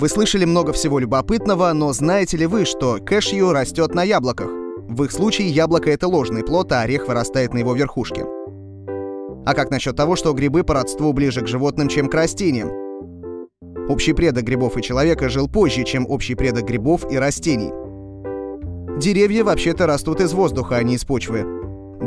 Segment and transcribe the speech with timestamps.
[0.00, 4.48] Вы слышали много всего любопытного, но знаете ли вы, что кэшью растет на яблоках?
[4.88, 8.24] В их случае яблоко— это ложный плод, а орех вырастает на его верхушке.
[9.44, 12.70] А как насчет того, что грибы по родству ближе к животным, чем к растениям?
[13.88, 17.72] Общий предок грибов и человека жил позже, чем общий предок грибов и растений.
[19.00, 21.44] Деревья вообще-то растут из воздуха, а не из почвы.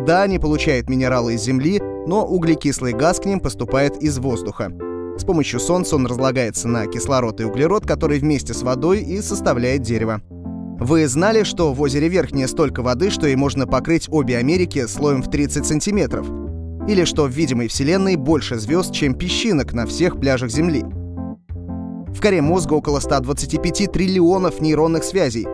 [0.07, 4.71] Да, они получают минералы из земли, но углекислый газ к ним поступает из воздуха.
[5.21, 9.83] С помощью солнца он разлагается на кислород и углерод, который вместе с водой и составляет
[9.83, 10.19] дерево.
[10.79, 15.21] Вы знали, что в озере Верхнее столько воды, что и можно покрыть обе Америки слоем
[15.21, 16.25] в 30 сантиметров?
[16.87, 20.81] Или что в видимой Вселенной больше звезд, чем песчинок на всех пляжах Земли?
[20.81, 25.47] В коре мозга около 125 триллионов нейронных связей.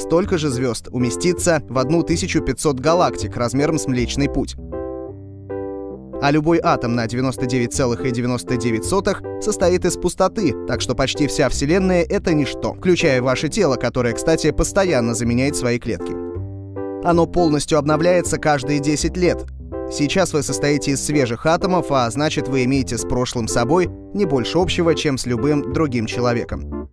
[0.00, 4.56] Столько же звезд уместится в 1500 галактик размером с Млечный Путь
[6.22, 12.74] а любой атом на 99,99 состоит из пустоты, так что почти вся Вселенная— это ничто,
[12.74, 16.12] включая ваше тело, которое, кстати, постоянно заменяет свои клетки.
[17.02, 19.46] Оно полностью обновляется каждые 10 лет.
[19.90, 24.58] Сейчас вы состоите из свежих атомов, а значит вы имеете с прошлым собой не больше
[24.58, 26.88] общего, чем с любым другим человеком.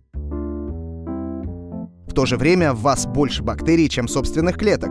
[2.06, 4.90] В то же время в вас больше бактерий, чем собственных клеток.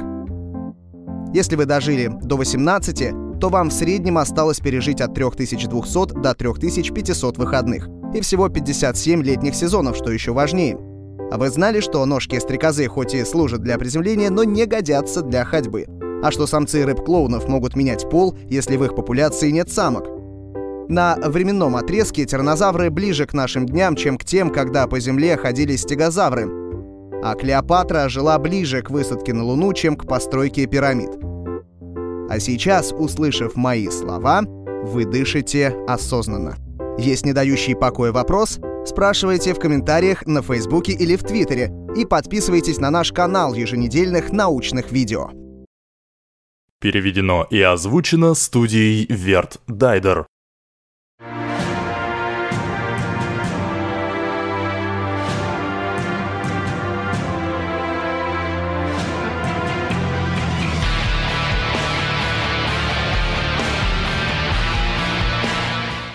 [1.33, 7.38] Если вы дожили до 18, то вам в среднем осталось пережить от 3200 до 3500
[7.38, 10.77] выходных и всего 57 летних сезонов, что еще важнее.
[11.29, 15.44] А вы знали, что ножки стрекозы хоть и служат для приземления, но не годятся для
[15.44, 15.85] ходьбы?
[16.23, 20.07] А что самцы рыб-клоунов могут менять пол, если в их популяции нет самок?
[20.89, 25.75] На временном отрезке тираннозавры ближе к нашим дням, чем к тем, когда по Земле ходили
[25.75, 26.49] стегозавры.
[27.23, 31.27] А Клеопатра жила ближе к высадке на Луну, чем к постройке пирамид.
[32.30, 34.44] А сейчас, услышав мои слова,
[34.83, 36.58] вы дышите осознанно.
[36.97, 38.59] Есть не дающий покоя вопрос?
[38.85, 44.91] Спрашивайте в комментариях на Фейсбуке или в Твиттере и подписывайтесь на наш канал еженедельных научных
[44.91, 45.31] видео.
[46.79, 50.28] Переведено и озвучено студией Верт Дайдер.